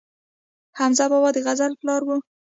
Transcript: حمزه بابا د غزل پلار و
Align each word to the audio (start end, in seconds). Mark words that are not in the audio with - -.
حمزه 0.79 1.05
بابا 1.11 1.29
د 1.33 1.37
غزل 1.45 1.71
پلار 1.81 2.01
و 2.05 2.09